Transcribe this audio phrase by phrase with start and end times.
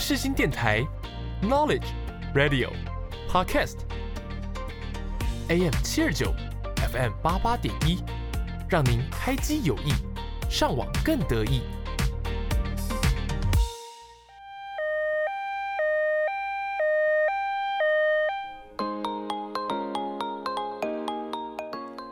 [0.00, 0.86] 世新电台
[1.42, 1.88] ，Knowledge
[2.32, 2.70] Radio
[3.28, 3.78] Podcast
[5.48, 6.32] AM 七二九
[6.76, 8.02] FM 八八点一，
[8.70, 9.92] 让您开机有益，
[10.48, 11.62] 上网更得意。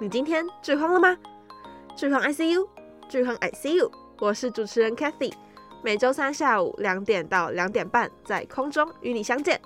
[0.00, 1.16] 你今天剧荒了吗？
[1.96, 2.68] 剧荒 ICU，
[3.08, 5.32] 剧荒 ICU，我是主持人 Cathy，
[5.86, 9.60] 每周三下午两点到两点半在空中与你相见。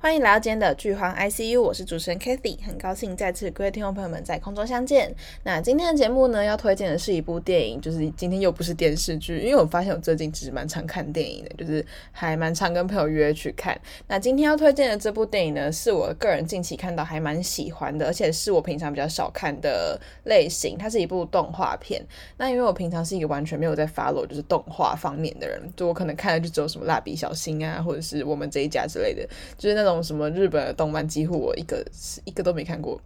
[0.00, 5.12] 欢迎来到今天的剧荒 ICU，我是主持人 Kathy，很高兴再次各位听众朋友们在空中相见。
[5.42, 13.76] 那今天的节目呢，要推荐的是一部电影，就是今天又不是电视剧，因为我发现我最近其实蛮常看电影的，就是还蛮常跟朋友约去看。
[14.06, 22.00] 那今天要推荐的这部电影呢，是我个人近期看到还蛮喜欢的，而且是我平常比较少看的类型，它是一部动画片。
[22.36, 29.28] 那因为我平常是一个完全没有在 follow 就是动画方面的人，就我可能看的就只有什么蜡笔小新啊，或者是我们这一家之类的，
[29.58, 29.98] 就是那那种。
[30.08, 32.98] 什么日本的动漫，几乎我一个是一个都没看过，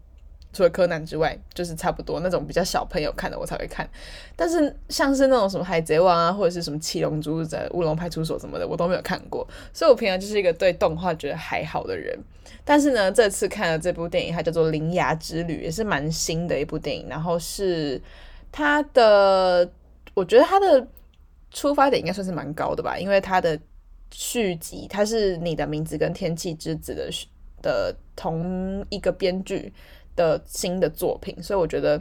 [0.53, 3.89] 除了柯南之外，就是差不多那种比较小朋友看的我才会看。
[4.37, 9.45] 但是像是那种什么海贼王啊，或者是什么七龙珠在乌龙派出所什么的，我都没有看过。
[9.73, 12.17] 所以我平常就是一个对动画觉得还好的人。
[12.65, 17.09] 但是呢，这次看了这部电影，它叫做《铃芽之旅》，也是蛮新的一部电影。
[17.09, 18.01] 然后是
[18.53, 19.69] 它的，
[20.15, 20.87] 我觉得它的
[21.51, 23.59] 出发点应该算是蛮高的吧，因为它的。
[24.13, 27.11] 续集，它是你的名字跟天气之子的
[27.61, 29.73] 的同一个编剧
[30.15, 31.99] 的新的作品，所以我觉得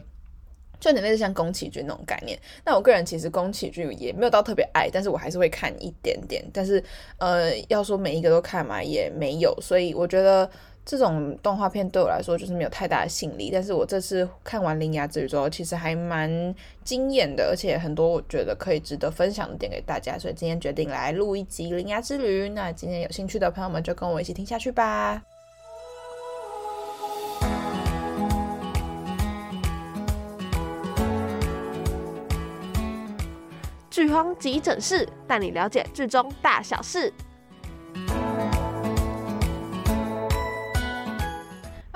[0.80, 2.38] 就有点类似像宫崎骏那种概念。
[2.66, 6.44] 那我个人其实宫崎骏也没有到特别爱，但是我还是会看一点点。
[6.54, 6.84] 但是
[7.18, 10.50] 呃，要说每一个都看嘛，也没有，所以我觉得。
[10.84, 22.50] 这种动画片对我来说就是没有太大的吸引力，但是我这次看完《铃芽之旅》之后，其实还蛮惊艳的，而且很多我觉得可以值得分享的点给大家，所以今天决定来录一集《铃芽之旅》。
[22.54, 25.22] 那今天有兴趣的朋友们就跟我一起听下去吧。
[33.90, 37.14] 剧荒急诊室带你了解剧中大小事。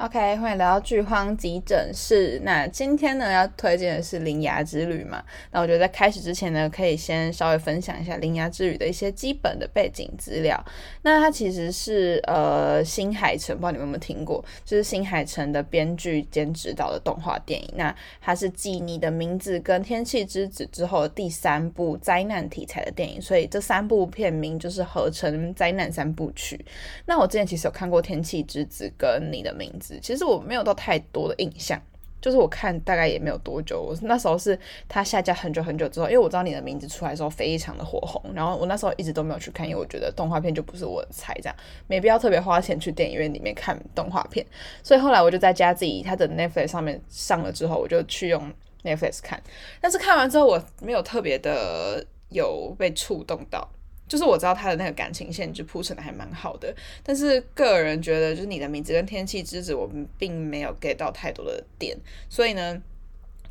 [0.06, 2.40] OK，欢迎来到剧荒急诊室。
[2.44, 5.24] 那今天呢，要推荐的是《铃芽之旅》嘛。
[5.50, 10.64] 那我觉得在开始之前呢，可以先稍微分享一下《铃芽之旅》的一些基本的背景资料。
[11.02, 17.74] 那它其实是呃新海诚，不知道你们有没有听过，就是新海诚的编剧兼指导的动画电影。
[17.76, 26.64] 那它是继《你的名字》跟《天气之子》之后第三部灾难题材的电影，所以这三部片名就是合成灾难三部曲。
[27.08, 29.94] 那我之前其实有看过《天气之子》跟《你的名字》。
[30.00, 31.82] 其实我没有到太多的印象，
[32.22, 34.58] 就是我看大概也没有多久，我那时候是
[34.88, 41.56] 他下架很久很久之后，因为我知道你的名字出来的时候非常的火红，然后我那时候一直都没有去看，因为我觉得动画片就不是我的菜，这样
[41.88, 44.46] 没必要特别花钱去电影院里面看动画片，
[44.82, 48.52] 所以后来我就在家自己他的 Netflix 上面上了之后，我就去用
[48.84, 49.42] Netflix 看，
[49.80, 53.70] 但是看完之后我没有特别的有被触动到。
[54.08, 56.74] 就是我知道他的那个感情线就铺陈的还蛮好的，
[57.04, 61.98] 但是个人觉得就是你的名字跟天气之子，我们并没有 get 到太多的点，
[62.30, 62.82] 所以呢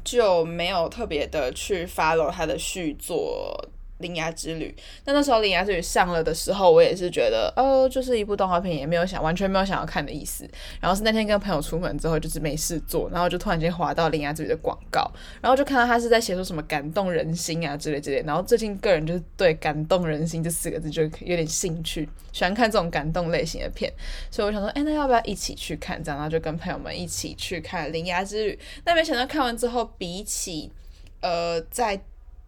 [0.05, 3.69] 就没有特别的去 follow 他的续作。
[3.99, 4.75] 《铃芽之旅》，
[5.05, 10.49] 那那时候《铃芽之旅》上了的时候，我也是觉得，哦，就是一部动画片，也没有想完全没有想要看的意思。
[10.81, 15.09] 然后是那天跟朋友出门之后，就是没事做，然后就突然间滑到《铃芽之旅》的广告，
[15.41, 18.23] 然后就看到他是在写说什么感动人心啊之类之类。
[18.27, 23.93] 然后最近个人就是对“感动人心”这四个字就有点兴趣，喜欢看这种感动类型的片，
[24.31, 26.03] 所以我想说，哎，那要不要一起去看？
[26.03, 28.53] 这样，然后就跟朋友们一起去看《铃芽之旅》。
[28.85, 30.73] 那没想到看完之后，比起
[31.21, 32.03] 呃在。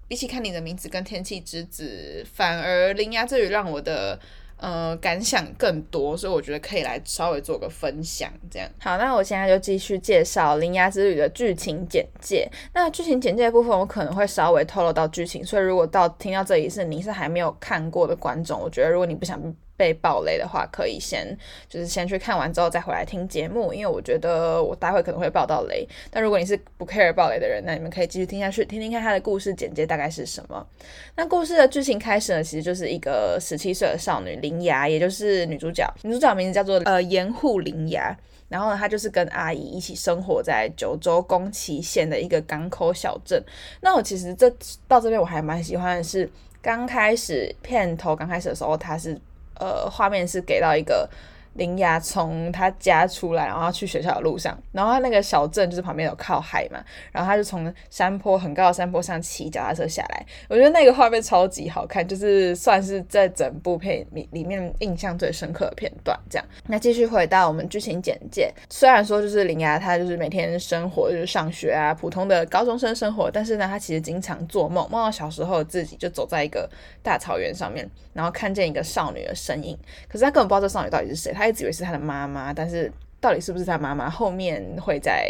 [0.08, 4.18] 比起看你的名字跟天气之子，反而铃芽之旅让我的
[4.56, 8.68] 呃感想更多，所以我觉得可以来稍微做个分享，这样。
[8.78, 12.48] 好，那我现在就继续介绍铃芽之旅的剧情简介。
[12.72, 19.40] 那剧情简介的部分，我可能会稍微透露到剧情，所以如果到听到这里是你是还没有看过的观众，我觉得如果你不想。
[19.76, 21.36] 被爆雷的话，可以先
[21.68, 25.86] 就是先去看完之后再回来听节目，因为我觉得我待会可能会爆到雷。
[26.10, 30.66] 但如果你是不 care 爆雷的人，那你们可以继续听下去，听听看他的故事简介大概是什么。
[31.14, 38.16] 那故事的剧情开始呢，其实就是一个十七岁的少女铃芽，也就是女主角，女主角名字叫做呃盐户铃芽。
[38.48, 43.42] 然后呢，她就是跟阿姨一起生活在九州宫崎县的一个港口小镇。
[43.80, 44.48] 那我其实这
[44.86, 46.30] 到这边我还蛮喜欢的是，
[46.62, 49.20] 刚开始片头刚开始的时候，她是。
[49.58, 51.08] 呃，画面是给到一个
[51.56, 56.82] 铃芽从他家出来，然后去学校的路上，然后他那个小镇就是旁边有靠海嘛，
[57.12, 60.26] 然后他就从山坡很高的山坡上骑脚踏车下来。
[60.48, 66.18] 我觉得那个画面超级好看，就是算是在整部片里里面印象最深刻的片段。
[66.28, 76.68] 这样，那继续回到我们剧情简介，虽然说就是铃芽她就是每天生活就是上学啊，普通的高中生生活，但是呢，她其实经常做梦，梦到小时候自己就走在一个
[77.02, 79.78] 大草原上面，然后看见一个少女的身影，
[80.08, 82.90] 可是她根本不知道这少女到底是谁，她他一直以为是他的妈妈，但是
[83.20, 85.28] 到底是不是他妈妈，后面会在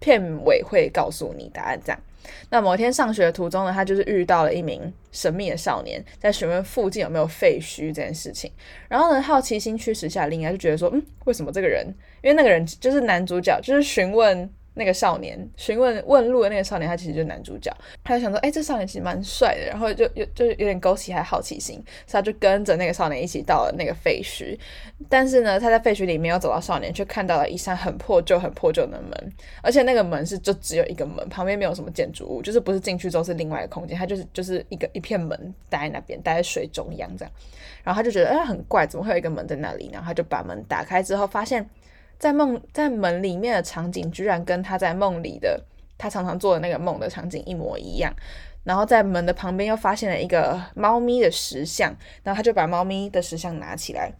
[0.00, 1.78] 片尾会告诉你答案。
[1.84, 2.00] 这样，
[2.48, 8.50] 那某天上学的途中呢，他就是遇到了一名神秘的少年，在询问附近有没有废墟这件事情。
[8.88, 11.86] 然后呢，好奇心驱使下，铃芽就觉得说，嗯，为什么这个人？
[12.22, 14.50] 因为那个人就是男主角，就是询问。
[14.74, 17.72] 那个少年询问问路的那个少年，他其实就是男主角。
[18.02, 21.76] 他就想说，哎、这少年其实蛮帅的，然后就有就有点勾起他好奇心，
[22.06, 24.58] 所以他就跟着那个少年一起到了那个废墟。
[25.08, 29.32] 但是呢，他在废墟里没有走到少年，却看到了一扇很破旧、很破旧的门，
[29.62, 37.32] 而且那个门是就只有一个门，旁边没有什么建筑物，就是不是进去之后是另外一个空间，它就是就是一个一片门待在那边，待在水中央这样。
[37.84, 39.90] 然后他就觉得，哎、很怪，怎么会有一个门在那里？
[39.92, 41.68] 然后他就把门打开之后，发现。
[42.18, 45.62] 在梦在门里面的场景，居然跟他在梦里的
[45.98, 48.12] 他常常做的那个梦的场景一模一样。
[48.62, 54.10] 然后在门的旁边又发现了一个猫咪的石像，然后他就把猫咪的石像拿起来。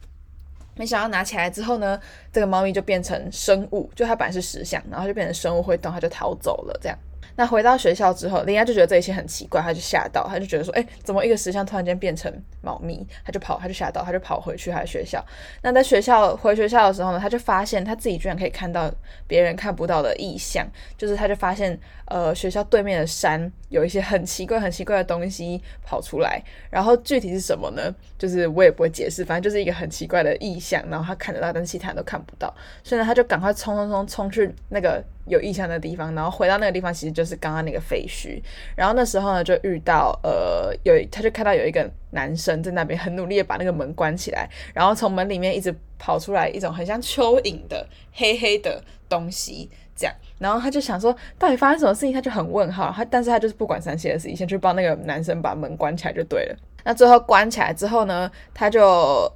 [0.77, 1.99] 没想到拿起来之后呢，
[2.33, 6.99] 这个猫咪就变成生物，就它本来是石像，然后就变成生物会动，它就逃走了，这样。
[7.37, 13.07] 那回到学校之后，铃芽就觉得这一切很奇怪，他就吓到，他就觉得说，哎，怎么一个石像突然间变成猫咪？
[13.25, 15.25] 他就跑，他就吓到，他就跑回去他的学校。
[15.63, 18.93] 那在学校回学校的时候呢，他就发现他自己居然可以看到
[19.27, 20.67] 别人看不到的异象，
[20.97, 27.93] 就是他就发现，呃，学校对面的山有一些很奇怪、很奇怪的东西跑出来，然后具体是什么呢？
[28.17, 35.03] 就是我也不会解释，反正就是一个很奇怪的异象，然后他看得到，但是其他人都看不到，所以呢，他就赶快冲冲冲冲去那个。
[35.27, 38.43] 有异象的地方，然后回到那个地方，其实就是刚刚那个废墟。
[38.77, 50.15] 然后那时候呢，就遇到呃，有他就看到有一个男生在那边很努力的把那个门关起来，然后从门里面一直跑出来一种很像蚯蚓的黑黑的东西，这样。
[50.39, 52.13] 然后他就想说，到底发生什么事情？
[52.13, 52.93] 他就很问号。
[52.95, 56.57] 他但是他就是不管三七二十一，先去帮那个男生把门关起来就对了。
[56.85, 58.83] 那最后关起来之后呢，他就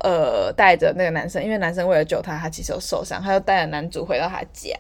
[0.01, 4.71] 呃带着那个男生，因为男生为了救他，他其实有受伤，他就带着男主回到他家，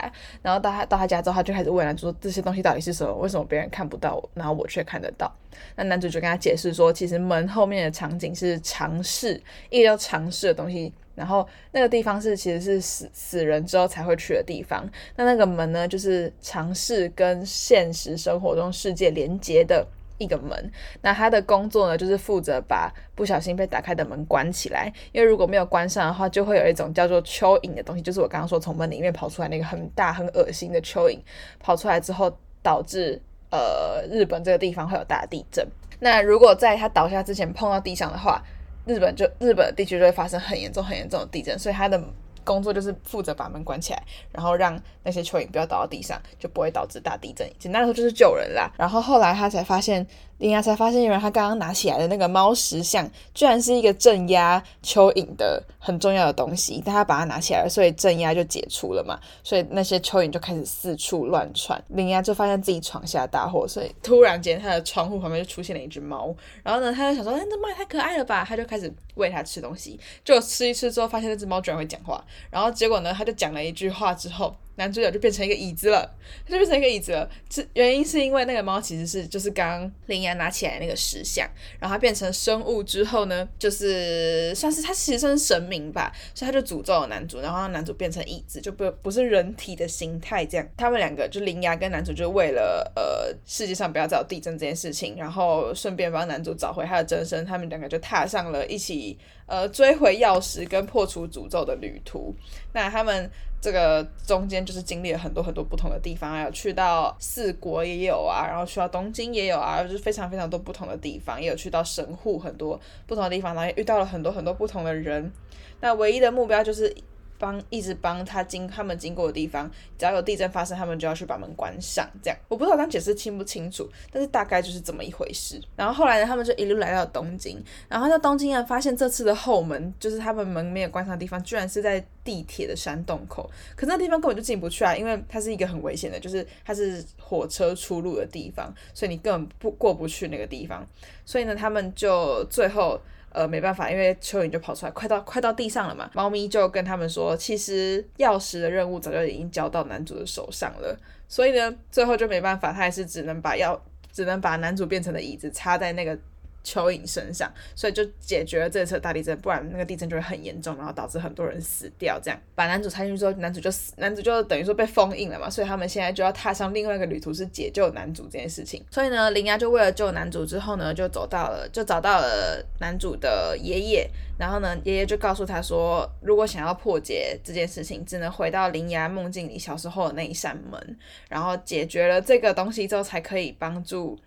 [0.43, 3.12] 然后到他到他家之后，他就开始问男主说，这些东西到底是什么？
[3.15, 5.35] 为什么别人看不到，然后我却看得到？
[5.76, 14.87] 那男主就跟他解释说，其实门后面的场景是常世，一个叫常世的东西，然后那个地方是其实是死死人之后才会去的地方。
[15.17, 19.87] 那那个门呢，就是常世跟现实生活中世界连接的。
[20.19, 20.70] 一个门，
[21.00, 24.93] 那他的工作呢，就是负责把不小心被打开的门关起来。
[25.12, 31.19] 因为如果没有关上的话，就会有一种叫做蚯蚓的东西，就是我刚刚说从门里面跑出来那个很大很恶心的蚯蚓，
[31.59, 32.31] 跑出来之后
[32.62, 33.20] 导致
[33.50, 35.67] 呃日本这个地方会有大地震。
[36.00, 38.43] 那如果在他倒下之前碰到地上的话，
[38.87, 42.03] 日本就日本地区就会发生很严重很严重的地震，所以他的。
[42.49, 44.03] 工作就是负责把门关起来，
[44.33, 47.47] 然后让那些蚯蚓不要倒到地上，就不会导致大地震。
[47.59, 48.73] 简单来说就是救人啦。
[48.79, 50.06] 然后后来他才发现，
[50.38, 56.81] 铃芽才发现，原来他刚刚拿起来的那个猫石像，居然是一个镇压蚯蚓的很重要的东西。
[56.85, 59.19] 但他把它拿起来了，所以镇压就解除了嘛。
[59.43, 61.82] 所以那些蚯蚓就开始四处乱窜。
[61.88, 66.35] 铃芽就发现自己闯下大祸，所以突然间他的窗户旁边就出现了一只猫。
[66.62, 68.45] 然后呢，他就想说，哎，这猫也太可爱了吧？
[68.49, 69.99] 他就开始喂它吃东西。
[70.25, 72.25] 就吃一吃之后，发现那只猫居然会讲话。
[72.50, 76.08] 然后结果呢，他就讲了一句话之后，男主角就变成一个椅子了，
[76.47, 77.28] 他就变成一个椅子了。
[77.49, 81.47] 这原因是因为那个猫其实是就是刚刚铃芽拿起来那个石像，
[81.80, 90.66] 然后它变成生物之后呢，就是算是它其实是神明吧，所以他就诅咒了男主，然后让男主变成椅子，就不不是人体的形态这样。
[90.76, 99.18] 他们两个就铃芽跟男主就为了呃世界上不要再有地震这件事情，然后顺便帮男主找回他的真身，他们两个就踏上了一起
[99.49, 102.33] 呃追回钥匙跟破除诅咒的旅途。
[102.73, 103.28] 那他们。
[103.61, 115.33] 这个中间就是经历了很多很多不同的地方，还有去到四国也有啊，然后去到东京也有啊，就是非常非常多不同的地方，也有去到神户很多不同的地方，然后遇到了很多很多不同的人。
[115.81, 116.95] 那唯一的目标就是。
[117.38, 122.09] 帮一直帮他经他们经过的地方，只要有地震发生，他们就要去把门关上。
[122.23, 125.61] 这样我不知道这样解释清不清楚，但是大概就是这么一回事。
[125.76, 133.49] 然后后来呢，他们就一路来到东京，然后在东京呢，发现这次的后门就是他们门没有关上的地方，居然是在地铁的山洞口。
[133.76, 140.87] 可那地方根本就进不去啊，因为它是一个很危险的，就是它是火车出入的地方，所以你根本不过不去那个地方。
[141.25, 143.00] 所以呢，他们就最后。
[143.30, 146.11] 呃没办法，因为蚯蚓就跑出来，快到快到地上了嘛。
[146.14, 153.78] 猫咪就跟他们说，其实钥匙的任务早就已经交到男主的手上了，所以呢，最后就没办法，他还是只能把钥
[154.12, 156.18] 只能把男主变成的椅子插在那个。
[156.65, 162.21] 蚯蚓身上，所以就解决了这次大地震，不然那个地震就会很严重，然后导致很多人死掉。
[162.23, 168.85] 这样把男主插进去之后，男主就死，男主就等于说被封印了嘛，所以他们现在就要踏上另外一个旅途，是解救男主这件事情。
[168.91, 180.99] 所以呢，铃芽就为了救男主之后呢，就走到了，就找到了男主的爷爷，然后呢，爷爷就告诉他说，如果想要破解这件事情，只能回到铃芽梦境里小时候的那一扇门，
[181.29, 184.19] 然后解决了这个东西之后，才可以帮助。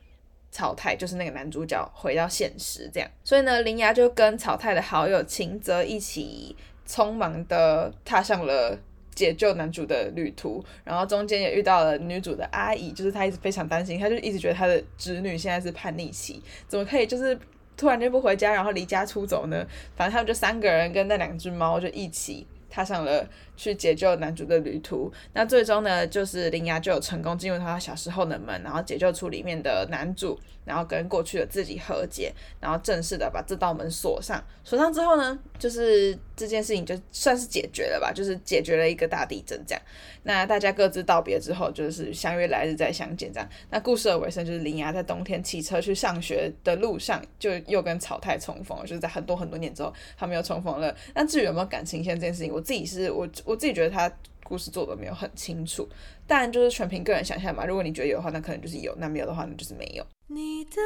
[0.51, 6.55] 草太就是那个男主角回到现实，这样，所以呢，铃芽就跟草太的好友晴泽一起
[6.85, 8.77] 匆忙的踏上了
[9.15, 17.37] 解救男主的旅途，然后中间也遇到了女主的阿姨，就是她一直非常担心，她就一直觉得她的侄女现在是叛逆期，怎么可以就是
[17.77, 19.65] 突然间不回家，然后离家出走呢？
[19.95, 23.25] 反正他们就三个人跟那两只猫就一起踏上了。
[23.55, 34.43] 去解救男主的旅途，那最终呢，就是铃芽就有成功进入他小时候的门，然后解救出里面的男主，然后跟过去的自己和解，然后正式的把这道门锁上。
[34.63, 39.81] 锁上之后呢，就是这件事情就算是解决了吧，就是解决了一个大地震这样。
[40.23, 43.49] 那大家各自道别之后，就是相约来日再相见这样。
[43.71, 50.95] 那故事的尾声就是铃芽在冬天骑车去上学的路上，就又跟草太重逢，就是在很多很多年之后，他们又重逢了。
[51.15, 53.27] 那至于有没有感情线这件事情，我自己是我。
[53.45, 54.11] 我自己觉得他
[54.43, 55.87] 故事做的没有很清楚，
[56.27, 57.65] 但就是全凭个人想象嘛。
[57.65, 60.05] 如果你觉得有的话，那可能就是有；那没有的话，那就是没有。
[60.27, 60.81] 你的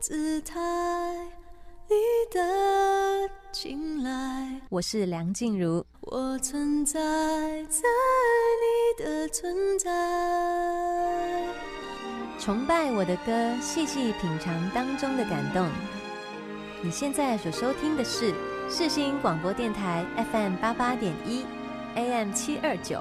[0.00, 0.58] 姿态，
[1.88, 1.94] 你
[2.30, 6.98] 的青睐，我是梁静茹，我存在
[7.64, 7.82] 在
[8.62, 11.44] 你的存在，
[12.38, 15.68] 崇拜我的歌，细细品尝当中的感动。
[16.82, 18.34] 你现在所收听的是。
[18.68, 21.44] 世新广播电台 FM 八八点一
[21.94, 23.00] ，AM 七二九。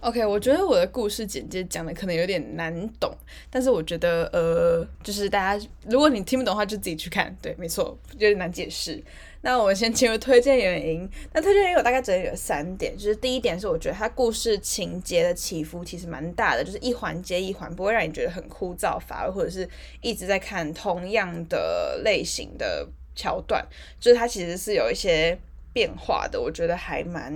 [0.00, 3.14] OK，我觉得我的故事简介讲的可能有点难懂，
[3.50, 7.36] 但是我觉得呃，就是大家如果你听不懂的话，就自己去看。
[7.42, 9.02] 对，没错，有点难解释。
[9.44, 11.08] 那我们先进入推荐原因。
[11.32, 19.68] 那推荐原因我大概整理了三点，就是第一点是我觉得它故事情节的起伏其实蛮大的，就是一环接一环，不会让你觉得很枯燥乏味，或者是
[20.00, 23.64] 一直在看同样的类型的桥段，
[24.00, 25.38] 就是它其实是有一些。
[25.74, 27.30] 变化的，我觉得还蛮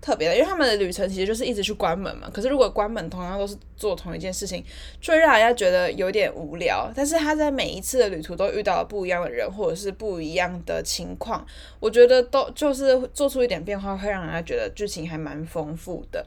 [0.00, 2.28] 特别的，因为他们的旅程其实就是一直去关门嘛。
[2.30, 4.62] 可是如果关门同样都是做同一件事情，
[5.00, 6.92] 就会让人家觉得有点无聊。
[6.94, 11.46] 但是他在每一次的旅途都遇到了不一样的人，或者是不一样的情况，
[11.78, 16.26] 我觉得都就是做出一点变化，会让人家觉得剧情还蛮丰富的。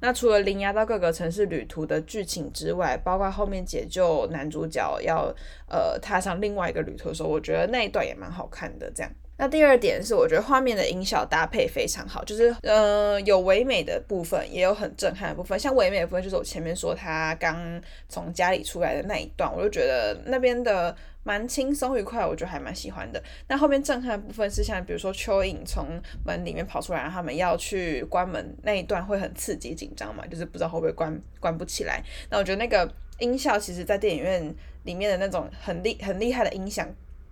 [0.00, 5.32] 那除了铃芽到各个城市旅途的剧情之外，包括后面解救男主角要
[5.68, 9.12] 呃踏上另外一个旅途的时候，我觉得那一段也蛮好看的，这样。
[9.40, 15.58] 那第二点是，我觉得画面的音效搭配非常好，就是呃有唯美的部分，也有很震撼的部分。
[15.58, 23.22] 像唯美的部分，就是我前面说他刚从家里出来的那一段，我就觉得那边的蛮轻松愉快，我觉得还蛮喜欢的。
[23.48, 25.86] 那后面震撼的部分是像比如说蚯蚓从
[26.22, 32.02] 门里面跑出来，他们要去关门那一段会很刺激紧张嘛，就是不知道会不会关关不起来。
[32.28, 32.86] 那我觉得那个
[33.18, 36.86] 音效其实在电影院里面的那种很厉很厉害的音响。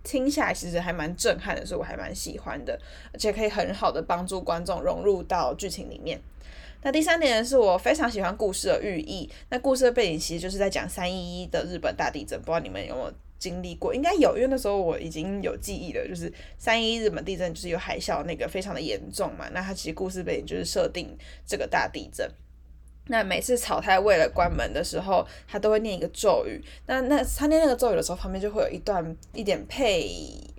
[0.08, 2.80] 听下来其实还蛮震撼的，所以我还蛮喜欢的，
[3.12, 6.18] 而且可以很好的帮助观众融入到剧情里面。
[6.80, 9.28] 那第三点是我非常喜欢故事的寓意。
[9.50, 13.94] 那故事的背景其实就是在讲三一一的日本大地震，不知道你们有没有经历过？
[13.94, 19.46] 应该有，因为那时候我已经有记忆了，就是三一一日本地震就是有海啸，那个非常的严重嘛。
[19.52, 21.14] 那它其实故事背景就是设定
[21.46, 22.26] 这个大地震。
[23.08, 26.62] 那每次草太为了关门的时候，他都会念一个咒语。
[26.86, 30.08] 那那他念那个咒语的时候，旁边就会有一段一点配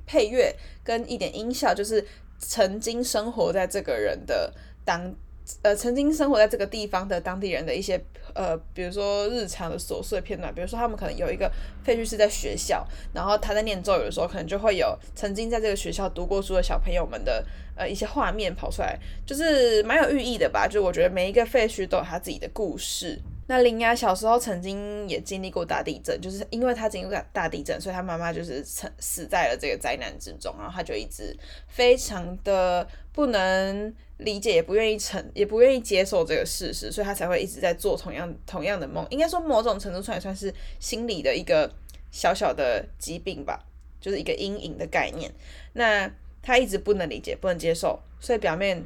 [0.06, 0.54] 配乐
[0.84, 2.06] 跟一点音效，就是
[2.38, 4.54] 曾经生活在这个人的
[4.84, 5.14] 当
[5.62, 8.00] 呃曾经生活在这个地方的当地人的一些。
[8.36, 11.52] 呃，比如说日常的琐碎片段，比如说他们可能有一个
[11.84, 17.44] 废墟是在学校，然后他在念咒语的时候，可能就会有曾经在这个学校读过书的小朋友们的
[17.76, 20.68] 呃一些画面跑出来，就是蛮有寓意的吧。
[20.68, 23.20] 就我觉得每一个废墟都有他自己的故事。
[23.48, 31.36] 那铃芽小时候曾经也经历过大地震，就是因为他经历过大地震，所以他妈妈就是死在了这个灾难之中，然后他就一直
[31.68, 39.06] 非常的不能理解，也不愿意承，也不愿意接受这个事实，所以他才会一直在做同样同样的梦。
[39.10, 41.70] 应该说某种程度上也算是心理的一个
[42.12, 43.66] 小小的疾病吧，
[44.00, 45.30] 就是一个阴影的概念。
[45.74, 46.10] 那
[46.42, 48.86] 他一直不能理解，不能接受，所以表面。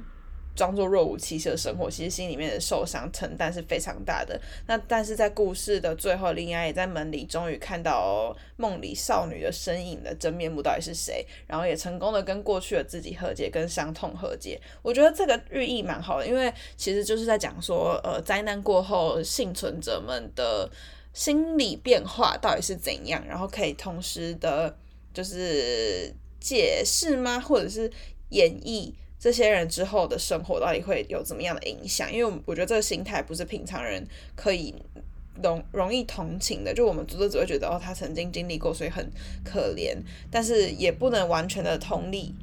[0.56, 4.40] 装作若无其事的生活，其实心里面的受伤承担是非常大的。
[4.68, 14.62] 那但是在故事的最后，铃芽也在门里终于看到梦里少女的身影的真面目到底是谁，然后也成功的跟过去的自己和解，跟伤痛和解。
[14.82, 20.70] 我觉得这个寓意蛮好的，因为其实就是在讲说，呃，灾难过后幸存者们的
[21.14, 24.78] 心理变化到底是怎样，然后可以同时的，
[25.14, 27.40] 就是解释吗？
[27.40, 27.92] 或者是
[28.30, 28.94] 演绎？
[29.24, 32.12] 这些人之后的生活到底会有怎么样的影响？
[32.12, 34.76] 因为我觉得这个心态不是平常人可以
[35.42, 36.74] 容容易同情的。
[36.74, 39.10] 就我们读者只会觉得哦，他曾经经历过，所以很
[39.46, 39.96] 可怜，
[40.30, 42.36] 但是也不能完全的同理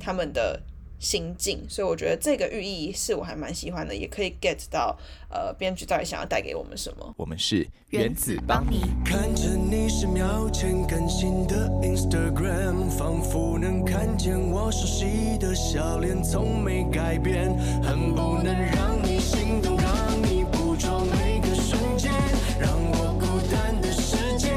[0.00, 0.60] 他们的。
[0.98, 4.96] 心境，所以我觉得这个寓意是我还蛮喜欢的，也可以 get 到
[5.28, 7.14] 呃编剧到底想要带给我们什么。
[7.16, 8.82] 我们是原子帮你。
[9.04, 19.76] 看着你十秒前更新的 Instagram，仿佛能看见我熟悉的笑脸，从没改变，恨不能让你心动。
[19.76, 22.12] 让你捕捉每个瞬间，
[22.58, 24.56] 让我孤单的世界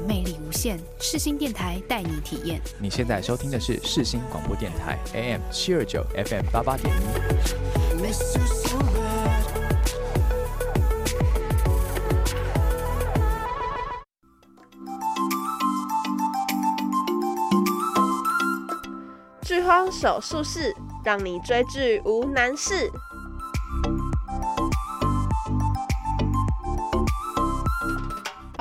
[0.00, 0.27] 魅力无
[0.58, 2.60] 限，世新电台带你体验。
[2.80, 7.00] 你现在收听的是世新广播电台，AM 七二九，FM 八八点一。
[19.42, 20.74] 剧荒手术室，
[21.04, 22.90] 让你追剧无难事。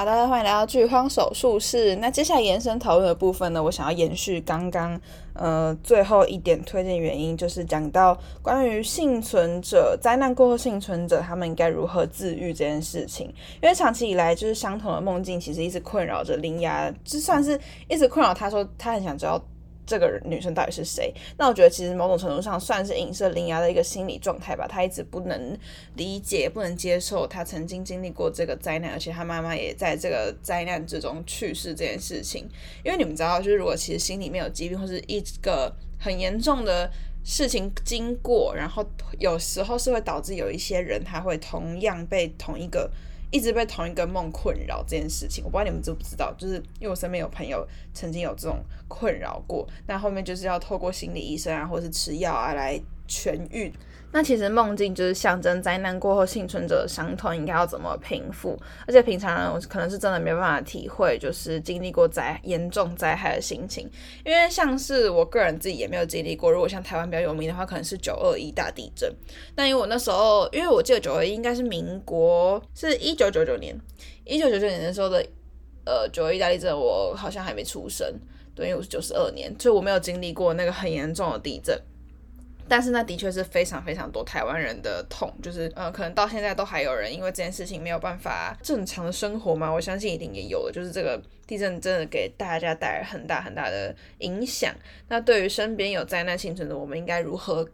[0.07, 1.93] 好的，欢迎来到剧荒手术室。
[1.97, 4.97] 那接下来延伸讨论的部分呢，我想要延续刚刚
[5.33, 13.27] 呃最后一点推荐原因，就是讲到关于幸存者灾难过后幸存者他们应该如何自愈这件事情。
[13.61, 17.59] 因为长期以来就是相同的梦境，其实一直困扰着铃芽，就算是
[17.89, 19.37] 一直困扰他说他很想知道。
[19.87, 21.11] 这个女生到底是谁？
[21.37, 24.67] 那我觉得其实某种程度上算是影射林芽的一个心理状态吧。
[24.67, 25.57] 她一直不能
[25.95, 32.47] 理解、不能接受她曾经经历过这个灾难，而且她妈妈也在这个灾难之中去世这件事情。
[32.83, 36.91] 因为你们知道，就是如果其实心里面有疾病或是一个很严重的
[37.23, 38.85] 事情经过，然后
[39.17, 42.91] 有时候是会导致有一些人他会同样被同一个。
[43.31, 53.71] 一直被同一个梦困扰这件事情，我不知道你们知不知道，就是因为我身边有朋友曾经有这种困扰过，那后面就是要透过心理医生啊，或是吃药啊来痊愈。
[54.13, 63.87] 那其实梦境就是象征灾难过后幸存者的伤痛应该要怎么平复，而且平常人我可能是真的没办法体会，就是经历过灾严重灾害的心情，
[64.25, 66.49] 因为像是我个人自己也没有经历过。
[66.49, 69.13] 如果像台湾比较有名的话，可能是九二一大地震。
[69.55, 73.77] 那因为我那时候，因为我记得九二一应该是民国是一九九九年，
[74.23, 75.23] 一九九九年的时候的
[75.85, 78.11] 呃九二一大地震，我好像还没出生，
[78.55, 81.77] 对，因为我是九十二年，所以我没有经历过那个很严重的地震。
[82.69, 89.71] 但是那的确是非常非常多台湾人的痛，就是呃，可能到现在都还有人因为这件事情没有办法正常的生活嘛。
[89.71, 94.73] 我相信一定也有的，就是这个地震真的给大家带来很大很大的影响。
[95.07, 97.67] 那对于身边有灾难幸存的，我们应该如何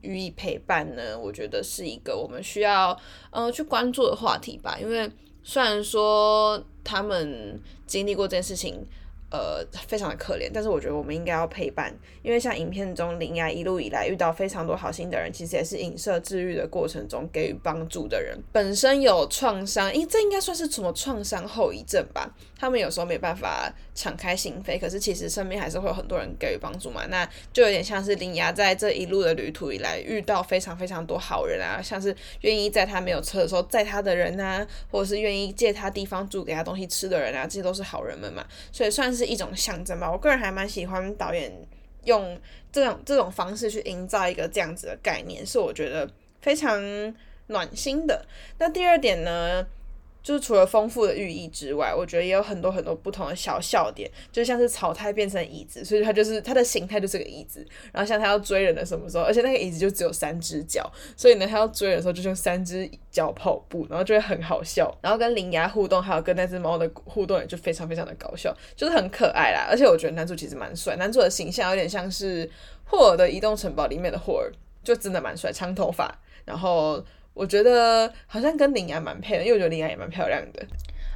[0.00, 1.18] 予以陪伴呢？
[1.18, 2.98] 我觉得是一个我们需要
[3.30, 4.78] 呃去关注的话题吧。
[4.80, 5.10] 因为
[5.42, 8.86] 虽然说他们经历过这件事情。
[9.28, 18.38] 呃，非常的可怜，但是我觉得我们应该要陪伴，因为像影片中铃芽一路以来遇到非常多好心的人，其实也是影射治愈的过程中给予帮助的人。
[18.52, 22.32] 本身有创伤，因这应该算是什么创伤后遗症吧？
[22.56, 27.04] 他们有时候没办法敞开心扉，可是其实身边还是会有很多人给予帮助嘛。
[27.06, 38.46] 那就有点像是铃芽在这一路的旅途以来遇到非常非常多好人啊，像是愿意在他没有车的时候载他的人啊，或者是愿意借他地方住给他东西吃的人啊，这些都是好人们嘛。
[38.70, 39.26] 所以算是。
[39.26, 41.52] 一种象征吧，我个人还蛮喜欢导演
[42.04, 46.08] 用这种这种方式去营造一个这样子的概念，是我觉得
[46.40, 46.80] 非常
[47.48, 48.24] 暖心的。
[48.58, 49.66] 那第二点呢？
[50.26, 57.64] 就是除了丰富的寓意之外，我觉得也有很多很多不同的小笑点，就像是草胎变成椅子，所以它就是它的形态就是个椅子。
[57.92, 64.92] 然后像他要追人的什么时候，而且那个椅子就只有三只脚，所以呢，他要追人的时候就用三只脚跑步，然后就会很好笑。
[65.00, 69.68] 然后跟铃芽互动，还有跟那只猫的互动，也就非常非常的搞笑，就是很可爱啦。
[69.70, 72.50] 而且我觉得男主其实蛮帅，男主的形象有点像是
[72.84, 74.50] 霍尔的移动城堡里面的霍尔，
[74.82, 76.12] 就真的蛮帅，长头发，
[76.44, 77.00] 然后。
[77.36, 80.66] 我觉得好像跟铃芽蛮配的，因为我觉得铃芽也蛮漂亮的。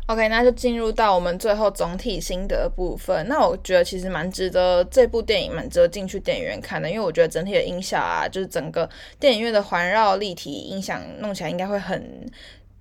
[0.06, 3.26] OK，那就进入到我们最后总体心得的部分。
[3.26, 12.30] 那我觉得其实蛮值得这部电影蛮值得进去电影院看的，因为我觉得整体的音效啊，就是整个电影院的环绕立体音响弄起来应该会很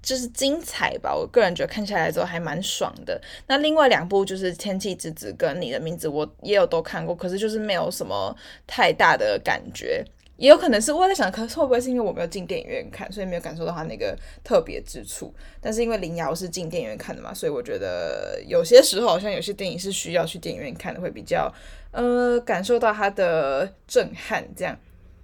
[0.02, 1.16] 就是精彩吧。
[1.16, 3.22] 我个人觉得看下来之后还蛮爽的。
[3.48, 10.04] 那另外两部就是《天气之子》跟《你的名字》，我也有都看过，可是就是没有什么太大的感觉。
[10.40, 15.34] 也有可能是我在想，可是会不会是因为我没有进电影院看，所以没有感受到它那个特别之处？
[15.60, 21.54] 但是因为林芽我是进电影院看的嘛，所以我觉得有些时候好像有些电影是需要去电影院看的，会比较
[21.92, 24.48] 呃感受到它的震撼。
[24.56, 24.80] 这样，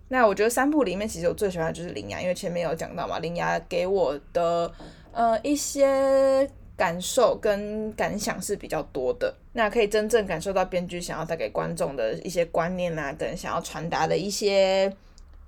[0.10, 4.70] 那我觉得三部里面其实我最喜欢的就是铃芽，因为前面有讲到嘛，铃芽给我的
[5.14, 6.46] 呃一些
[6.78, 14.92] 感受跟感想是比较多的，那可以真正感受到编剧想要带给观众的一些观念啊，跟想要传达的一些。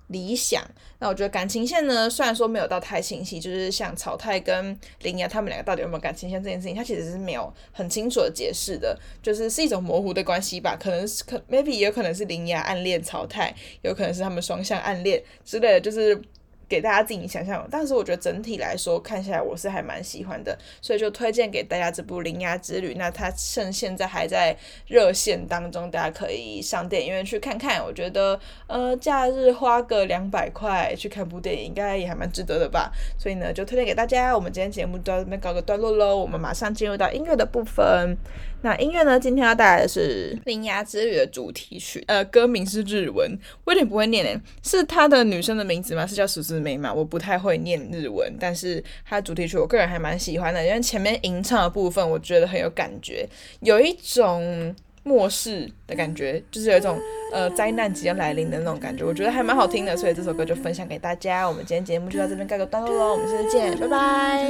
[0.09, 0.63] 理想，
[0.99, 16.21] 那我觉得感情线呢，虽然说没有到太清晰，就是像草太跟铃芽他们两个到底有没有感情线这件事情，它其实是没有很清楚的解释的，就是是一种模糊的关系吧，可能是可 maybe 也有可能是铃芽暗恋草太，有可能是他们双向暗恋之类的，就是。
[16.69, 22.93] 给大家自己想象，但是我觉得整体来说看起来我是还蛮喜欢的，所以就推荐给大家这部《铃芽之旅》。
[22.97, 24.55] 那它趁现在还在
[24.87, 27.83] 热线当中，大家可以上电影院去看看。
[27.83, 32.91] 我觉得，呃，假日花个两百块去看部电影，应该也还蛮值得的吧。
[33.17, 34.35] 所以呢，就推荐给大家。
[34.35, 38.17] 我们今天节目到这边告个段落喽，我们马上进入到音乐的部分。
[38.61, 39.19] 那音乐呢？
[39.19, 46.05] 今天要带来的是《铃芽之旅》的主题曲，呃，歌名是日文，我有点不会念诶，是她的女生的名字吗？
[46.07, 46.91] 是叫十字妹吗？
[46.91, 53.29] 我不太会念日文，但是她的主题曲我个人还蛮喜欢的，因为前面吟唱的部分我觉得很有感觉，
[53.61, 56.99] 有一种末世的感觉，就是有一种
[57.31, 61.47] 呃灾难即将来临的那种感觉，我觉得还蛮好听的，所以这首歌就分享给大家。
[61.47, 64.47] 我们今天节目就到这边告个段落喽，我们下次见，拜拜。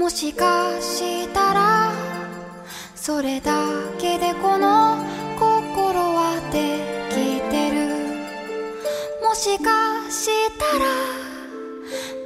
[0.00, 1.92] もしかしたら
[2.94, 3.52] それだ
[3.98, 4.96] けでこの
[5.38, 8.00] 心はできてる。
[9.22, 10.26] もしかし
[10.58, 10.86] たら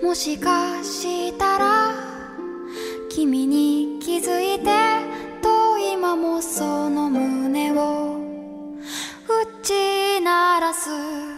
[0.04, 1.94] もしかしたら
[3.10, 4.66] 君に気づいて
[5.42, 8.20] と今もその胸を
[9.26, 11.33] 打ち鸣らす。